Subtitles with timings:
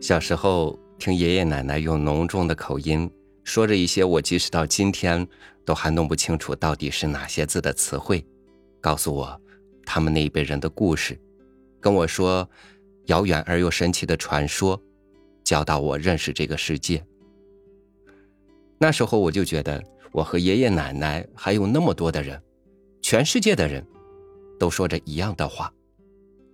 [0.00, 3.10] 小时候听爷爷奶奶用浓重的口音
[3.42, 5.26] 说着一些我即使到今天
[5.64, 8.24] 都还弄不清楚到底是哪些字的词汇，
[8.80, 9.40] 告诉我
[9.84, 11.18] 他们那一辈人的故事，
[11.80, 12.48] 跟我说
[13.06, 14.80] 遥远而又神奇的传说，
[15.42, 17.04] 教导我认识这个世界。
[18.78, 22.40] 那时候我就觉得我和爷爷奶奶还有那么多的人，
[23.02, 23.84] 全世界的人，
[24.60, 25.72] 都说着一样的话，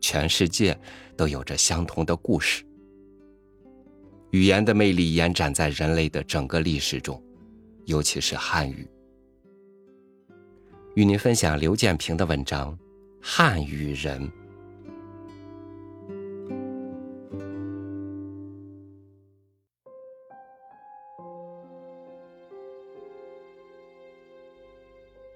[0.00, 0.76] 全世界
[1.16, 2.64] 都有着相同的故事。
[4.34, 7.22] 语言的魅力延展在人类的整个历史中，
[7.84, 8.84] 尤其是汉语。
[10.96, 12.72] 与您分享刘建平的文章
[13.22, 14.28] 《汉语人》。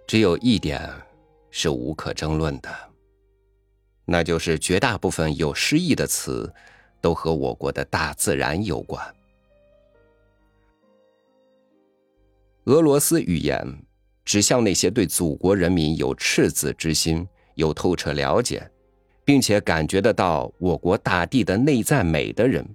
[0.09, 0.91] 只有一点
[1.52, 2.69] 是无可争论的，
[4.05, 6.52] 那就是绝大部分有诗意的词。
[7.01, 9.02] 都和我国的大自然有关。
[12.65, 13.66] 俄罗斯语言
[14.24, 18.71] 指向那些对祖国人民有赤子之心、有透彻了解，
[19.24, 22.66] 并且感觉得到我国大地的内在美的人，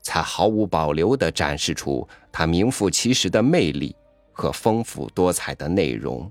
[0.00, 3.94] 才毫无保留的展示出它名副其实的魅力
[4.32, 6.30] 和丰富多彩的内容。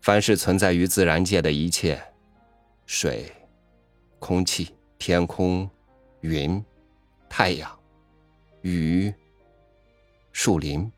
[0.00, 2.00] 凡是存在于自然界的一切，
[2.86, 3.32] 水。
[4.18, 5.68] 空气、天空、
[6.20, 6.62] 云、
[7.28, 7.78] 太阳、
[8.62, 9.12] 雨、
[10.32, 10.90] 树林、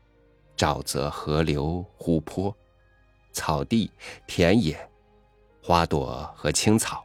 [0.57, 2.55] 沼泽、河流、湖泊、
[3.31, 3.91] 草地、
[4.27, 4.77] 田野、
[5.61, 7.03] 花朵和青草，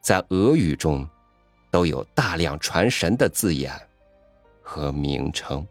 [0.00, 1.08] 在俄语中
[1.70, 3.72] 都有大量传神的字眼
[4.62, 5.66] 和名称。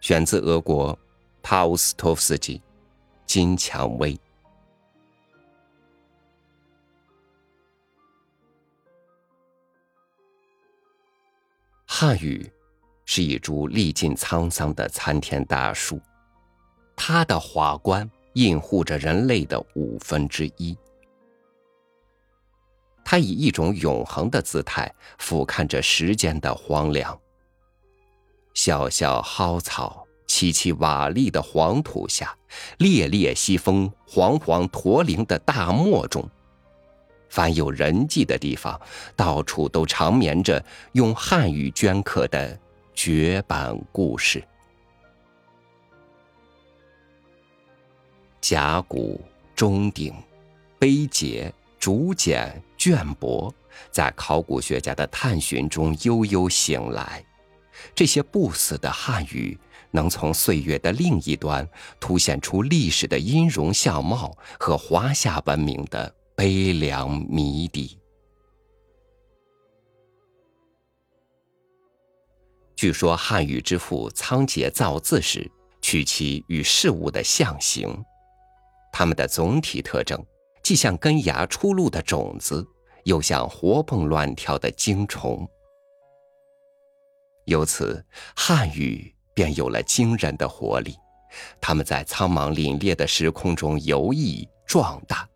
[0.00, 0.96] 选自俄国
[1.42, 2.58] 帕乌斯托夫斯基
[3.26, 4.14] 《金蔷薇》。
[11.98, 12.46] 汉语
[13.06, 15.98] 是一株历尽沧桑的参天大树，
[16.94, 20.76] 它的华冠映护着人类的五分之一。
[23.02, 27.18] 它以一种永恒的姿态俯瞰着时间的荒凉。
[28.52, 32.36] 小小蒿草萋萋瓦砾的黄土下，
[32.76, 36.28] 烈烈西风煌煌驼铃的大漠中。
[37.28, 38.80] 凡有人迹的地方，
[39.14, 42.58] 到处都长眠着用汉语镌刻的
[42.94, 44.42] 绝版故事。
[48.40, 49.20] 甲骨、
[49.54, 50.14] 钟鼎、
[50.78, 53.52] 碑碣、竹简、绢帛，
[53.90, 57.24] 在考古学家的探寻中悠悠醒来。
[57.94, 59.58] 这些不死的汉语，
[59.90, 61.68] 能从岁月的另一端
[62.00, 66.14] 凸显出历史的音容相貌和华夏文明的。
[66.36, 67.98] 悲凉谜底。
[72.76, 78.04] 据说汉语之父仓颉造字时，取其与事物的象形，
[78.92, 80.22] 它们的总体特征
[80.62, 82.62] 既像根芽出露的种子，
[83.04, 85.48] 又像活蹦乱跳的精虫。
[87.46, 88.04] 由此，
[88.36, 90.94] 汉语便有了惊人的活力。
[91.62, 95.26] 它们在苍茫凛冽的时空中游弋壮大。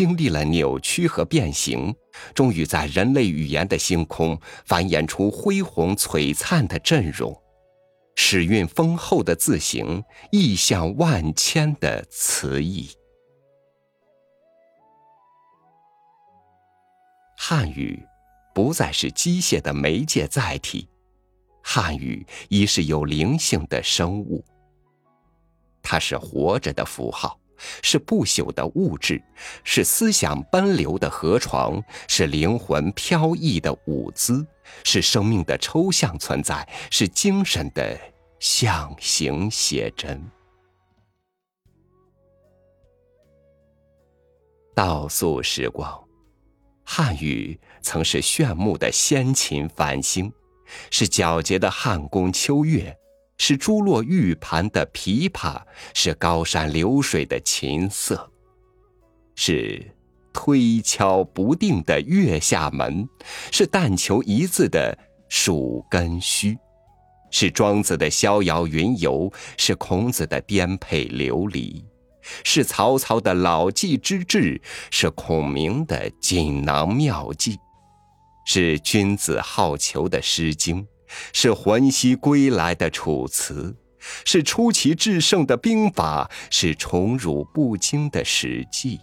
[0.00, 1.94] 经历了扭曲和变形，
[2.34, 7.38] 终于在人类语言的星空繁衍出恢宏璀璨的阵容，
[8.16, 10.02] 史韵丰厚的字形，
[10.32, 12.88] 意象万千的词义。
[17.36, 18.02] 汉语
[18.54, 20.88] 不再是机械的媒介载体，
[21.62, 24.42] 汉语已是有灵性的生物，
[25.82, 27.39] 它是活着的符号。
[27.82, 29.22] 是不朽的物质，
[29.64, 34.46] 是思想奔流的河床，是灵魂飘逸的舞姿，
[34.84, 37.98] 是生命的抽象存在，是精神的
[38.38, 40.22] 象形写真。
[44.74, 46.02] 倒溯时光，
[46.84, 50.32] 汉语曾是炫目的先秦繁星，
[50.90, 52.96] 是皎洁的汉宫秋月。
[53.42, 55.62] 是珠落玉盘的琵琶，
[55.94, 58.30] 是高山流水的琴瑟，
[59.34, 59.82] 是
[60.30, 63.08] 推敲不定的月下门，
[63.50, 64.96] 是但求一字的
[65.30, 66.54] 蜀根须，
[67.30, 71.82] 是庄子的逍遥云游，是孔子的颠沛流离，
[72.44, 74.60] 是曹操的老骥之志，
[74.90, 77.58] 是孔明的锦囊妙计，
[78.44, 80.82] 是君子好逑的《诗经》。
[81.32, 83.76] 是魂兮归来的楚辞，
[84.24, 89.00] 是出奇制胜的兵法，是宠辱不惊的史记，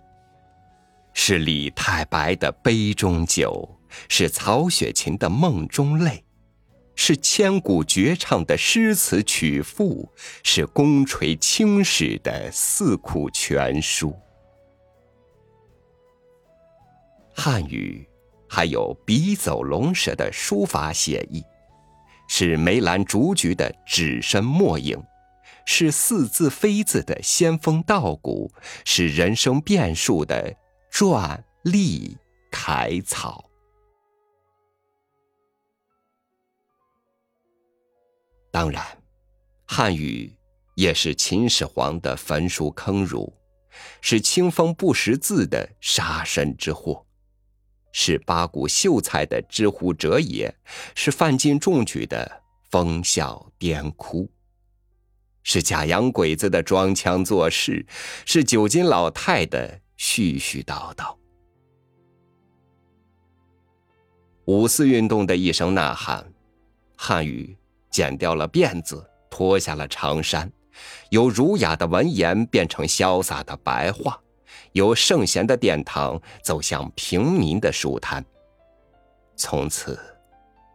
[1.14, 6.24] 是李太白的杯中酒，是曹雪芹的梦中泪，
[6.96, 10.12] 是千古绝唱的诗词曲赋，
[10.44, 14.16] 是功垂青史的四库全书。
[17.36, 18.04] 汉语
[18.50, 21.44] 还有笔走龙蛇的书法写意，
[22.28, 25.02] 是梅兰竹菊的纸身墨影。
[25.70, 28.50] 是似字非字的仙风道骨，
[28.86, 30.56] 是人生变数的
[30.90, 32.18] 篆隶
[32.50, 33.50] 楷草。
[38.50, 38.82] 当然，
[39.66, 40.34] 汉语
[40.76, 43.34] 也是秦始皇的焚书坑儒，
[44.00, 47.06] 是清风不识字的杀身之祸，
[47.92, 50.54] 是八股秀才的知乎者也，
[50.96, 54.30] 是范进中举的风笑颠哭。
[55.44, 57.86] 是假洋鬼子的装腔作势，
[58.26, 61.16] 是九斤老太的絮絮叨叨。
[64.46, 66.26] 五四运动的一声呐喊，
[66.98, 67.58] 汉语
[67.90, 70.52] 剪掉了辫子，脱下了长衫，
[71.10, 74.22] 由儒雅的文言变成潇洒的白话，
[74.78, 78.24] 由圣贤的殿堂走向平民的书摊。
[79.36, 80.00] 从此，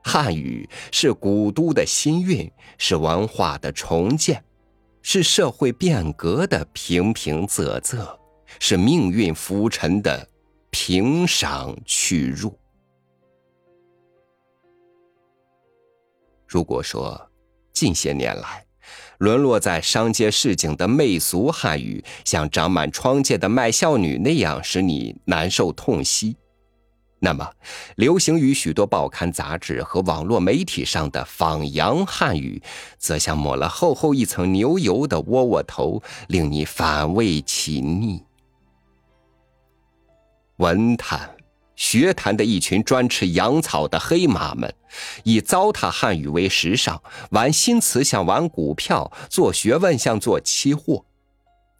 [0.04, 4.44] 汉语是古都的新韵，是文化的重建。
[5.04, 8.16] 是社会变革的平平仄仄，
[8.60, 10.28] 是命运浮沉的
[10.70, 12.56] 平赏去入。
[16.46, 17.20] 如果说
[17.72, 18.64] 近些年来，
[19.22, 26.36] 沦落在商街市井的媚俗汉语，像长满疮疥的卖笑女那样，使你难受痛惜。
[27.20, 27.48] 那么，
[27.94, 32.60] 流行于许多报刊杂志和网络媒体上的仿洋汉语，
[32.98, 38.24] 则像抹了厚厚一层牛油的窝窝头，令你反胃起腻。
[40.56, 41.30] 文坛、
[41.82, 44.72] 学坛的一群专吃洋草的黑马们，
[45.24, 47.02] 以糟蹋汉语为时尚，
[47.32, 51.04] 玩新词像玩股票，做学问像做期货。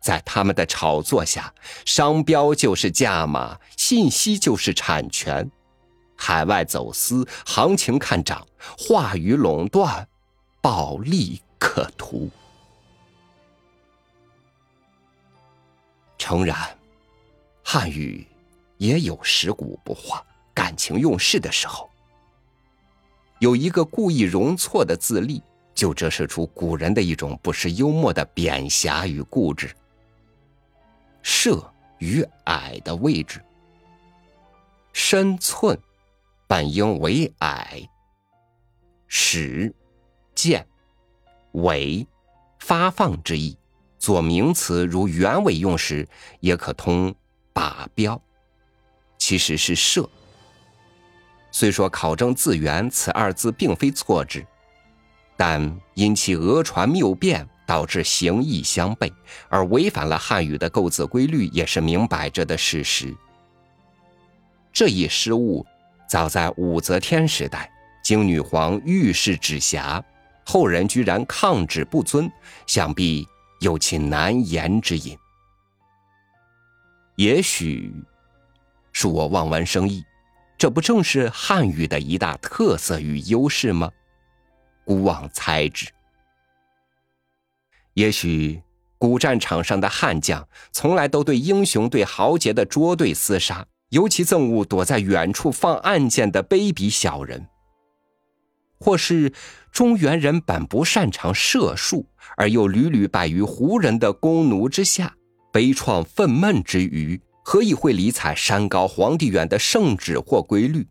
[0.03, 1.55] 在他们的炒作下，
[1.87, 5.49] 商标就是价码，信息就是产权，
[6.17, 8.45] 海外走私，行情看涨，
[8.77, 10.09] 话语垄断，
[10.61, 12.29] 暴利可图。
[16.19, 16.77] 诚然，
[17.63, 18.27] 汉语
[18.83, 21.89] 也有食古不化、感情用事的时候。
[23.39, 25.41] 有一个故意容错的自例，
[25.73, 29.73] 就折射出古人的一种不失幽默的贬狭与固执。
[31.23, 31.65] 射
[31.99, 33.41] 与矮的位置，
[34.93, 35.79] 身寸
[36.49, 37.89] 本应为矮。
[39.07, 39.73] 使
[40.35, 40.67] 见
[41.53, 42.05] 尾
[42.59, 43.57] 发放之意，
[43.97, 46.09] 做名词如原尾用时，
[46.41, 47.15] 也可通
[47.55, 48.21] 靶标，
[49.23, 50.11] 其实是射。
[51.53, 54.45] 虽说考证字源，此二字并非错字，
[55.37, 57.49] 但因其讹传谬变。
[57.65, 59.11] 导致形意相悖，
[59.49, 63.15] 而违反了汉语的构字规律，也是明摆着的事实。
[64.73, 65.65] 这一失误，
[66.07, 67.71] 早在武则天时代，
[68.05, 70.05] 经女皇御史指辖，
[70.45, 72.31] 后人居然抗旨不遵，
[72.67, 73.27] 想必
[73.61, 75.17] 有其难言之隐。
[77.17, 77.95] 也许，
[78.93, 80.05] 恕我望文生义，
[80.59, 83.91] 这不正是汉语的一大特色与优势吗？
[84.85, 85.87] 孤妄猜之。
[87.95, 88.63] 也许
[88.99, 97.41] 古战场上的悍将从来都对英雄、对豪杰的捉对厮杀，尤其憎恶躲在远处放暗箭的卑鄙小人；
[98.79, 99.33] 或是
[99.71, 102.07] 中原人本不擅长射术，
[102.37, 105.15] 而又屡屡败于胡人的弓弩之下，
[105.53, 110.89] 悲怆愤懑之余，何以会理睬山高皇帝远的圣旨或规律？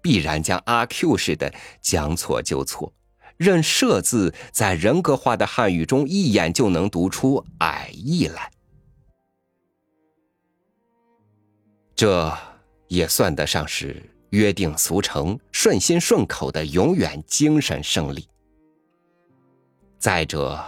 [0.00, 1.52] 必然将阿 Q 似的
[1.82, 2.92] 将错就错。
[3.36, 8.50] 任“设”字在人格化的汉语中一眼就能读出矮意来，
[11.94, 12.36] 这
[12.88, 18.28] 也算得上是约定俗成、顺心顺口的永远精神胜利。
[19.98, 20.64] 再者，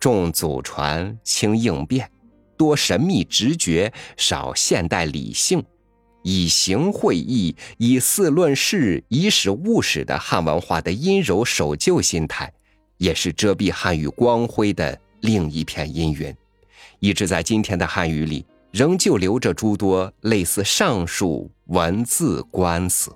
[0.00, 2.10] 重祖传，轻应变，
[2.64, 5.62] 多神秘直觉，少现代理性。
[6.22, 12.50] 以形会意，以事论事，以史务史的汉文化的阴柔守旧心态，
[12.96, 16.34] 也是遮蔽汉语光辉的另一片阴云，
[16.98, 23.14] 一直在今天的汉语里，仍旧留着诸多类似上述文字官司。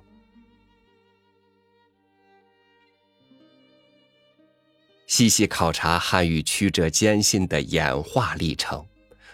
[5.07, 8.85] 细细考察汉语曲折艰辛的演化历程，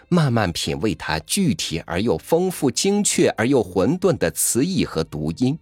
[0.08, 5.58] 慢慢品味它具体而又丰富、精确而又混沌的词义和读音。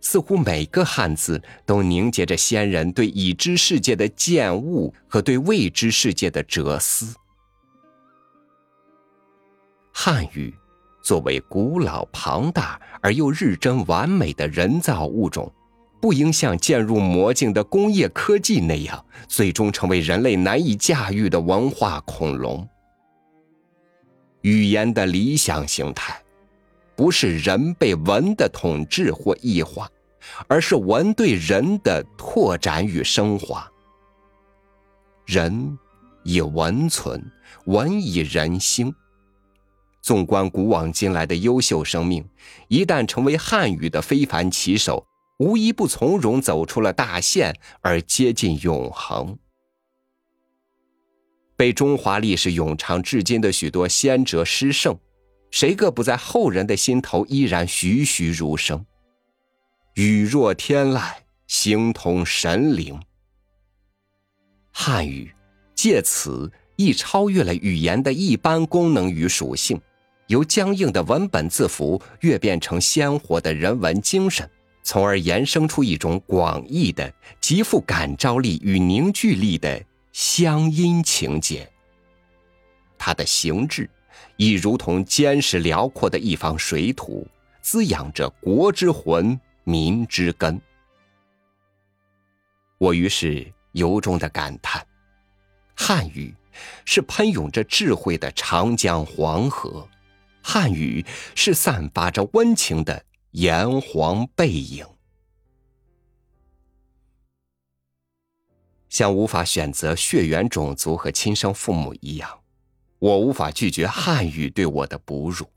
[0.00, 7.14] 似乎每个汉字都凝结着先人对已知世界的见悟和对未知世界的哲思。
[9.92, 10.54] 汉语
[11.02, 15.52] 作为古老、庞大而又日臻完美的人造物种，
[16.00, 22.66] 不应像渐入魔境的工业科技那样，最终成为人类难以驾驭的文化恐龙。
[24.42, 26.20] 语言的理想形态。
[26.96, 29.90] 不是人被文的统治或异化，
[30.46, 33.66] 而是文对人的拓展与升华。
[35.24, 35.78] 人
[36.24, 37.24] 以文存，
[37.64, 38.94] 文以人兴。
[40.02, 42.22] 纵观古往今来的优秀生命，
[42.68, 45.06] 一旦成为汉语的非凡棋手，
[45.38, 49.38] 无一不从容走出了大限，而接近永恒。
[51.60, 54.98] 被中华历史永长至今的许多先哲诗圣。
[55.50, 58.86] 谁个不在后人的心头依然栩栩如生？
[59.92, 61.02] 语若天籁，
[61.46, 62.98] 形同神灵。
[64.70, 65.30] 汉语
[65.74, 69.78] 借此亦超越了语言的一般功能与属性，
[70.28, 74.48] 由僵硬的文本字符跃变成鲜活的人文精神，
[74.82, 81.70] 从而衍生出一种广义的、极富感召力与凝聚力的乡音情结。
[82.98, 83.88] 它的形制。
[84.36, 87.28] 亦如同坚实辽阔的一方水土，
[87.60, 90.58] 滋养着国之魂、民之根。
[92.78, 94.84] 我于是由衷的感叹：
[95.76, 96.34] 汉语
[96.86, 99.86] 是喷涌着智慧的长江黄河，
[100.42, 104.86] 汉语是散发着温情的炎黄背影。
[108.90, 112.38] 像无法选择血缘种族和亲生父母一样。
[112.98, 115.48] 我无法拒绝汉语对我的哺乳。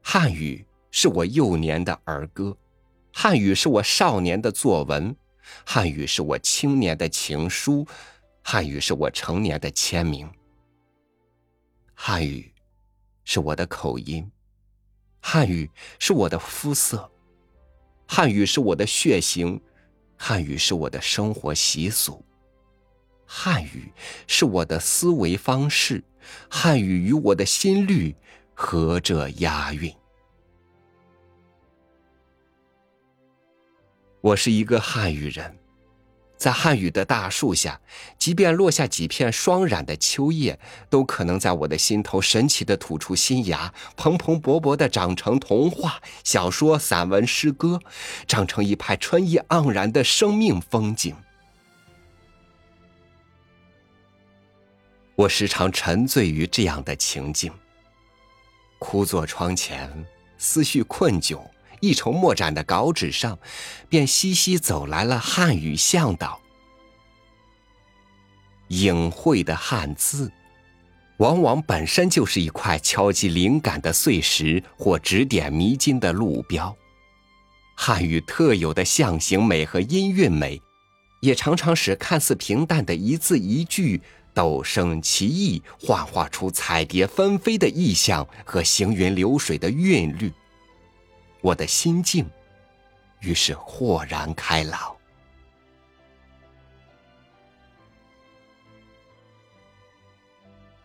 [0.00, 2.56] 汉语是我幼年的儿歌，
[3.12, 5.14] 汉语是我少年的作文，
[5.66, 7.84] 汉语是我青年的情书，
[8.44, 10.30] 汉语是我成年的签名。
[11.94, 12.54] 汉语
[13.24, 14.30] 是我的口音，
[15.20, 15.68] 汉语
[15.98, 17.10] 是我的肤色，
[18.06, 19.60] 汉语是我的血型，
[20.18, 22.22] 汉语是我的生活习俗。
[23.24, 23.92] 汉语
[24.26, 26.02] 是我的思维方式，
[26.50, 28.14] 汉语与我的心率
[28.52, 29.94] 合着押韵。
[34.20, 35.56] 我是一个汉语人，
[36.38, 37.80] 在汉语的大树下，
[38.16, 47.80] 即便落下几片霜染的秋叶，都可能在我的心头神奇的吐出新芽，蓬蓬勃勃的长成童话、小说、散文、诗歌，
[48.28, 51.16] 长成一派春意盎然的生命风景。
[55.16, 57.52] 我时常沉醉于这样的情境。
[58.78, 60.06] 枯坐窗前，
[60.38, 61.40] 思绪困窘，
[61.80, 63.38] 一筹莫展的稿纸上，
[63.88, 66.40] 便熙熙走来了汉语向导。
[68.68, 70.30] 隐晦的汉字，
[71.18, 76.76] 往往本身就是一块敲击灵感的碎石，或指点迷津的路标。
[77.76, 80.60] 汉语特有的象形美和音韵美，
[81.20, 84.02] 也常常使看似平淡的一字一句。
[84.34, 90.32] 陡生奇异，幻化出彩蝶纷飞的意象和行云流水的韵律，
[91.40, 92.28] 我的心境
[93.20, 94.94] 于是豁然开朗。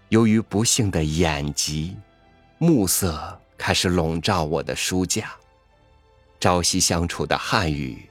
[0.10, 1.98] 由于不幸的眼疾，
[2.60, 5.31] 暮色开始笼罩我的书架，
[6.39, 8.07] 朝夕相处的汉语，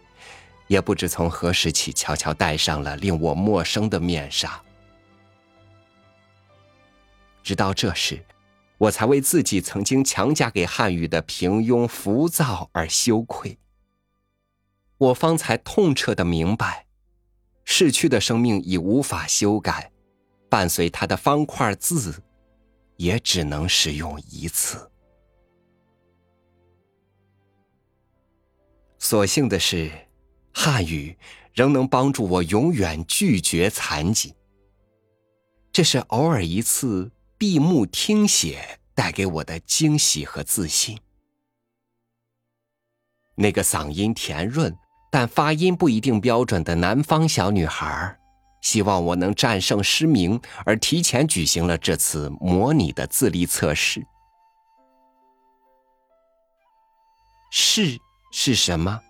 [0.67, 4.61] 也不知从何时起，悄悄戴上了令我陌生的面纱。
[7.45, 8.25] 直到这时，
[8.83, 13.57] 我才为自己曾经强加给汉语的平庸、浮躁而羞愧。
[14.99, 16.87] 我方才痛彻的明白，
[17.65, 19.93] 逝去的生命已无法修改，
[20.49, 22.23] 伴随它的方块字，
[22.97, 24.91] 也只能使用一次。
[28.99, 29.93] 所幸的是，
[30.53, 31.17] 汉语
[31.55, 34.35] 仍能帮助我永远拒绝残疾。
[35.71, 37.13] 这是偶尔一次。
[37.43, 40.97] 闭目听写带给我的惊喜和自信。
[43.35, 44.73] 那个嗓音甜润
[45.11, 48.17] 但发音不一定标准的南方小女孩，
[48.61, 54.07] 希望我能战胜失明，而提前举行了这次模拟的自立测试。
[57.51, 57.99] 是
[58.31, 59.01] 是什么？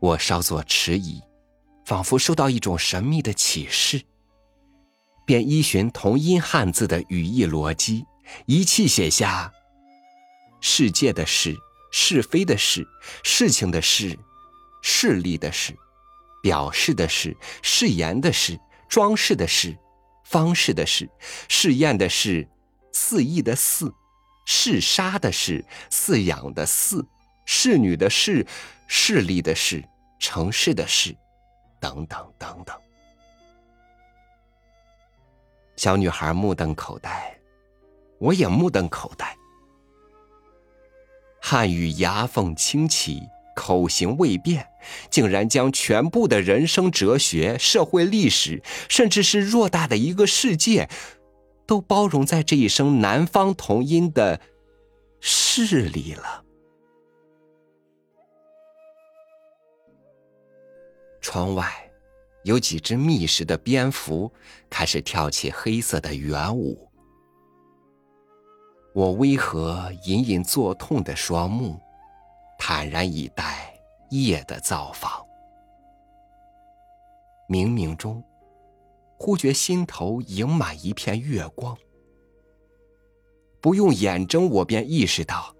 [0.00, 1.22] 我稍作迟疑，
[1.84, 4.02] 仿佛受到一种神秘的启示。
[5.26, 8.06] 便依循同音汉字的语义逻辑，
[8.46, 9.52] 一气写下
[10.62, 11.54] “世界的事
[11.92, 12.86] ”“是非的事
[13.24, 14.16] ”“事情的事
[14.82, 15.76] ”“势力的事
[16.40, 19.76] ”“表示的事”“誓言的事”“装饰的事
[20.24, 21.10] ”“方式的事
[21.50, 22.48] ”“试验的事
[22.94, 23.92] ”“肆意的肆
[24.46, 27.04] ”“嗜杀的事”“饲养的饲
[27.44, 28.46] ”“侍女的侍
[28.86, 29.84] ”“势力的势
[30.20, 31.16] ”“城市的市”
[31.80, 32.85] 等等等等。
[35.76, 37.38] 小女孩目瞪口呆，
[38.18, 39.36] 我也目瞪口呆。
[41.40, 43.22] 汉语牙缝清奇，
[43.54, 44.66] 口型未变，
[45.10, 50.88] 竟然将全部的人生哲学、社会历史，甚至是偌大的一个世界，
[51.66, 54.40] 都包容在这一声南方同音的
[55.20, 56.42] “是”里了。
[61.20, 61.85] 窗外。
[62.46, 64.32] 有几只觅食的蝙蝠
[64.70, 66.88] 开始跳起黑色的圆舞。
[68.94, 71.76] 我微合隐隐作痛的双目，
[72.56, 73.76] 坦然以待
[74.10, 75.10] 夜的造访。
[77.48, 78.22] 冥冥中，
[79.18, 81.76] 忽觉心头盈满一片月光。
[83.60, 85.52] 不用眼睁，我便意识到，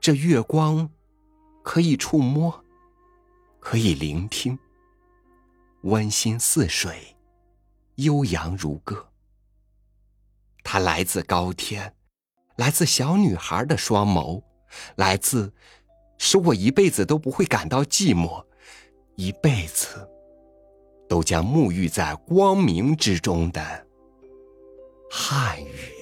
[0.00, 0.88] 这月光
[1.64, 2.64] 可以触摸，
[3.58, 4.56] 可以聆听。
[5.86, 7.16] 温馨似水，
[7.94, 9.08] 悠扬如歌。
[10.64, 11.94] 它来自高天，
[12.56, 14.42] 来自小女孩的双眸，
[14.96, 15.54] 来自
[16.18, 18.44] 使我一辈子都不会感到寂寞，
[19.14, 20.10] 一辈子
[21.08, 23.86] 都将沐浴在光明之中的
[25.08, 25.95] 汉语。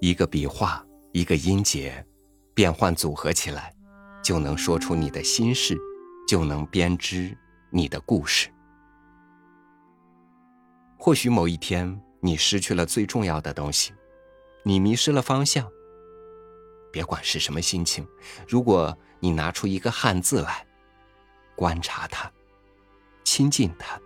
[0.00, 2.02] 一个笔画，一个音节，
[2.54, 3.70] 变换组合起来，
[4.22, 5.76] 就能说出你的心事，
[6.26, 7.36] 就能编织
[7.70, 8.48] 你的故事。
[10.98, 13.92] 或许某一天，你失去了最重要的东西，
[14.62, 15.70] 你迷失了方向。
[16.90, 18.08] 别管是什么心情，
[18.48, 20.66] 如果你拿出一个汉字来，
[21.54, 22.32] 观察它，
[23.22, 24.00] 亲近它，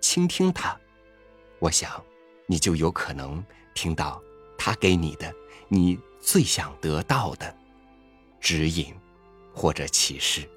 [0.00, 0.74] 倾听它，
[1.58, 2.02] 我想，
[2.46, 4.18] 你就有可能听到。
[4.64, 5.34] 他给你的，
[5.66, 7.52] 你最想得到的
[8.38, 8.94] 指引
[9.52, 10.48] 或者启示。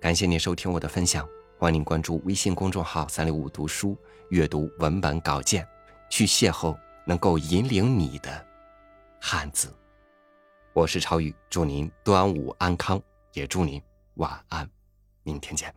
[0.00, 3.98] 感谢您收听我的分享，欢迎您关注微信公众号“三六五读书”，
[4.30, 5.66] 阅读文本稿件，
[6.08, 8.46] 去邂逅能够引领你的
[9.20, 9.74] 汉字。
[10.72, 13.82] 我是超宇，祝您端午安康，也祝您
[14.14, 14.70] 晚安，
[15.24, 15.74] 明天见。